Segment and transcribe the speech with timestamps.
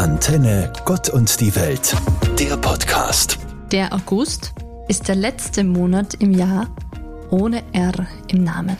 [0.00, 1.94] Antenne Gott und die Welt,
[2.38, 3.38] der Podcast.
[3.70, 4.54] Der August
[4.88, 6.74] ist der letzte Monat im Jahr
[7.28, 8.78] ohne R im Namen.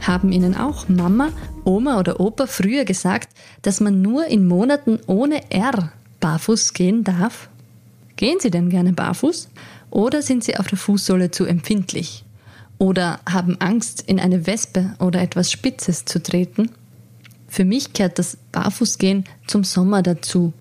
[0.00, 1.28] Haben Ihnen auch Mama,
[1.62, 3.28] Oma oder Opa früher gesagt,
[3.62, 7.48] dass man nur in Monaten ohne R barfuß gehen darf?
[8.16, 9.48] Gehen Sie denn gerne barfuß?
[9.90, 12.24] Oder sind Sie auf der Fußsohle zu empfindlich?
[12.78, 16.70] Oder haben Angst, in eine Wespe oder etwas Spitzes zu treten?
[17.54, 20.52] Für mich gehört das Barfußgehen zum Sommer dazu.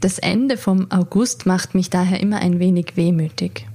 [0.00, 3.66] Das Ende vom August macht mich daher immer ein wenig wehmütig.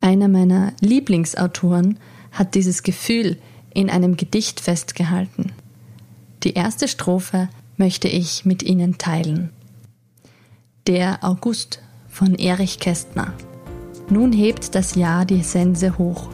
[0.00, 2.00] Einer meiner Lieblingsautoren
[2.32, 3.38] hat dieses Gefühl
[3.72, 5.52] in einem Gedicht festgehalten.
[6.42, 9.50] Die erste Strophe möchte ich mit Ihnen teilen.
[10.88, 13.32] Der August von Erich Kästner.
[14.10, 16.30] Nun hebt das Jahr die Sense hoch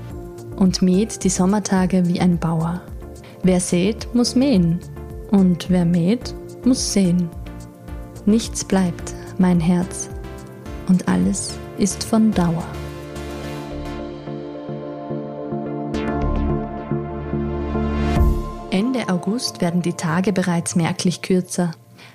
[0.57, 2.81] und mäht die Sommertage wie ein Bauer.
[3.43, 4.81] Wer sät, muss mähen,
[5.31, 7.31] und wer mäht, muss sehen.
[8.27, 10.11] Nichts bleibt, mein Herz,
[10.89, 12.67] und alles ist von Dauer.
[18.71, 21.71] Ende August werden die Tage bereits merklich kürzer.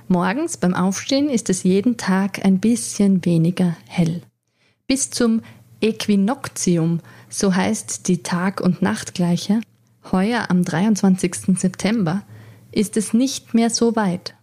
[0.07, 4.21] Morgens beim Aufstehen ist es jeden Tag ein bisschen weniger hell.
[4.85, 5.41] Bis zum
[5.81, 6.99] Äquinoktium,
[7.29, 9.61] so heißt die Tag- und Nachtgleiche,
[10.11, 11.57] Heuer am 23.
[11.57, 12.21] September
[12.71, 14.35] ist es nicht mehr so weit.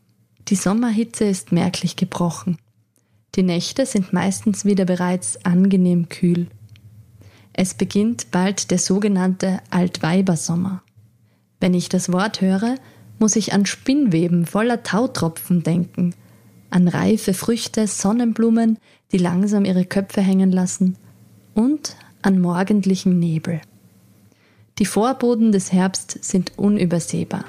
[0.49, 2.59] Die Sommerhitze ist merklich gebrochen.
[3.37, 6.49] Die Nächte sind meistens wieder bereits angenehm kühl.
[7.53, 10.83] Es beginnt bald der sogenannte Altweibersommer.
[11.61, 12.75] Wenn ich das Wort höre,
[13.21, 16.15] muss ich an Spinnweben voller Tautropfen denken,
[16.71, 18.79] an reife Früchte, Sonnenblumen,
[19.13, 20.97] die langsam ihre Köpfe hängen lassen,
[21.55, 23.61] und an morgendlichen Nebel.
[24.78, 27.45] Die Vorboten des Herbst sind unübersehbar.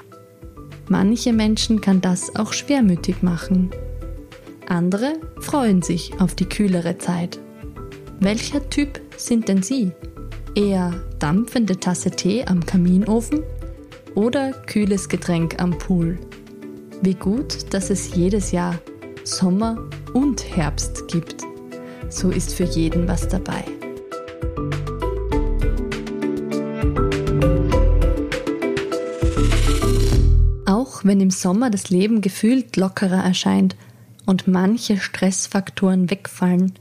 [0.89, 3.71] Manche Menschen kann das auch schwermütig machen.
[4.67, 7.39] Andere freuen sich auf die kühlere Zeit.
[8.19, 9.91] Welcher Typ sind denn Sie?
[10.55, 13.43] Eher dampfende Tasse Tee am Kaminofen
[14.15, 16.19] oder kühles Getränk am Pool?
[17.01, 18.79] Wie gut, dass es jedes Jahr
[19.23, 19.77] Sommer
[20.13, 21.37] und Herbst gibt.
[22.09, 23.63] So ist für jeden was dabei.
[31.13, 33.75] Wenn im Sommer das Leben gefühlt lockerer erscheint
[34.25, 36.73] und manche Stressfaktoren wegfallen,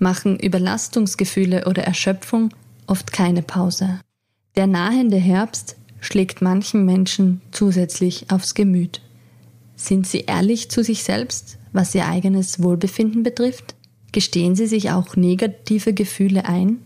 [0.00, 2.48] machen Überlastungsgefühle oder Erschöpfung
[2.88, 4.00] oft keine Pause.
[4.56, 9.00] Der nahende Herbst schlägt manchen Menschen zusätzlich aufs Gemüt.
[9.76, 13.76] Sind sie ehrlich zu sich selbst, was ihr eigenes Wohlbefinden betrifft?
[14.10, 16.78] Gestehen sie sich auch negative Gefühle ein?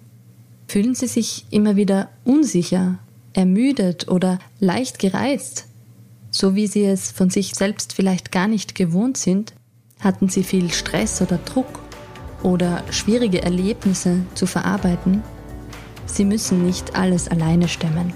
[0.68, 2.98] Fühlen sie sich immer wieder unsicher,
[3.32, 5.68] ermüdet oder leicht gereizt?
[6.34, 9.52] So wie sie es von sich selbst vielleicht gar nicht gewohnt sind,
[10.00, 11.78] hatten sie viel Stress oder Druck
[12.42, 15.22] oder schwierige Erlebnisse zu verarbeiten.
[16.06, 18.14] Sie müssen nicht alles alleine stemmen.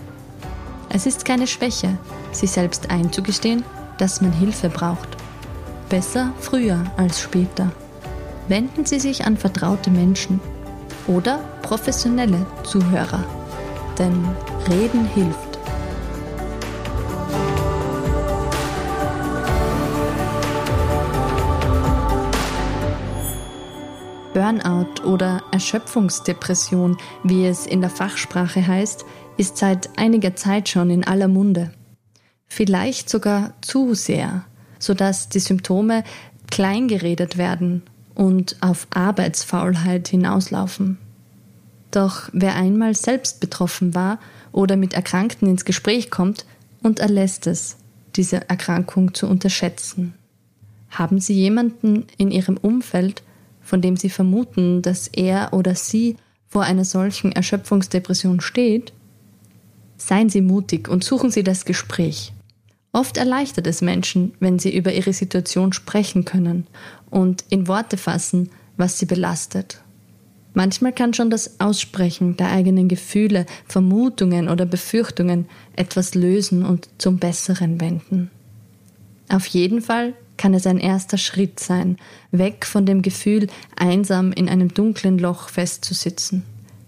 [0.88, 1.98] Es ist keine Schwäche,
[2.32, 3.62] sich selbst einzugestehen,
[3.98, 5.08] dass man Hilfe braucht.
[5.90, 7.70] Besser früher als später.
[8.48, 10.40] Wenden Sie sich an vertraute Menschen
[11.06, 13.24] oder professionelle Zuhörer.
[13.98, 14.24] Denn
[14.68, 15.45] Reden hilft.
[24.36, 29.06] Burnout oder Erschöpfungsdepression, wie es in der Fachsprache heißt,
[29.38, 31.72] ist seit einiger Zeit schon in aller Munde.
[32.46, 34.44] Vielleicht sogar zu sehr,
[34.78, 36.04] sodass die Symptome
[36.50, 40.98] kleingeredet werden und auf Arbeitsfaulheit hinauslaufen.
[41.90, 44.18] Doch wer einmal selbst betroffen war
[44.52, 46.44] oder mit Erkrankten ins Gespräch kommt,
[46.82, 47.78] unterlässt es,
[48.16, 50.12] diese Erkrankung zu unterschätzen.
[50.90, 53.22] Haben Sie jemanden in Ihrem Umfeld,
[53.66, 56.16] von dem Sie vermuten, dass er oder sie
[56.46, 58.92] vor einer solchen Erschöpfungsdepression steht,
[59.96, 62.32] seien Sie mutig und suchen Sie das Gespräch.
[62.92, 66.66] Oft erleichtert es Menschen, wenn sie über ihre Situation sprechen können
[67.10, 68.48] und in Worte fassen,
[68.78, 69.82] was sie belastet.
[70.54, 77.18] Manchmal kann schon das Aussprechen der eigenen Gefühle, Vermutungen oder Befürchtungen etwas lösen und zum
[77.18, 78.30] Besseren wenden.
[79.28, 81.96] Auf jeden Fall kann es ein erster Schritt sein,
[82.30, 86.42] weg von dem Gefühl, einsam in einem dunklen Loch festzusitzen,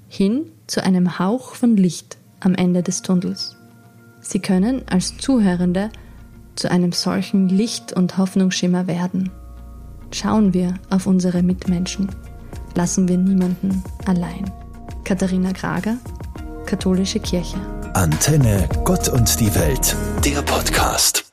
[0.08, 3.56] hin zu einem Hauch von Licht am Ende des Tunnels.
[4.20, 5.90] Sie können als Zuhörende
[6.56, 9.30] zu einem solchen Licht- und Hoffnungsschimmer werden.
[10.12, 12.08] Schauen wir auf unsere Mitmenschen.
[12.74, 14.50] Lassen wir niemanden allein.
[15.04, 15.96] Katharina Krager,
[16.66, 17.58] Katholische Kirche.
[17.94, 21.27] Antenne Gott und die Welt, der Podcast.